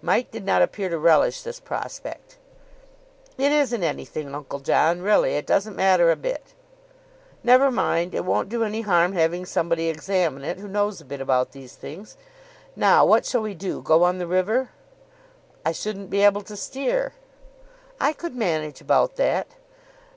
Mike 0.00 0.30
did 0.30 0.44
not 0.44 0.62
appear 0.62 0.88
to 0.88 0.96
relish 0.96 1.42
this 1.42 1.58
prospect. 1.58 2.38
"It 3.36 3.50
isn't 3.50 3.82
anything, 3.82 4.32
Uncle 4.32 4.60
John, 4.60 5.02
really. 5.02 5.32
It 5.34 5.44
doesn't 5.44 5.74
matter 5.74 6.08
a 6.08 6.14
bit." 6.14 6.54
"Never 7.42 7.72
mind. 7.72 8.14
It 8.14 8.24
won't 8.24 8.48
do 8.48 8.62
any 8.62 8.82
harm 8.82 9.12
having 9.12 9.44
somebody 9.44 9.88
examine 9.88 10.44
it 10.44 10.60
who 10.60 10.68
knows 10.68 11.00
a 11.00 11.04
bit 11.04 11.20
about 11.20 11.50
these 11.50 11.72
things. 11.74 12.16
Now, 12.76 13.04
what 13.04 13.26
shall 13.26 13.42
we 13.42 13.54
do. 13.54 13.82
Go 13.82 14.04
on 14.04 14.18
the 14.18 14.28
river?" 14.28 14.68
"I 15.64 15.72
shouldn't 15.72 16.10
be 16.10 16.20
able 16.22 16.42
to 16.42 16.56
steer." 16.56 17.14
"I 18.00 18.12
could 18.12 18.36
manage 18.36 18.80
about 18.80 19.16
that. 19.16 19.48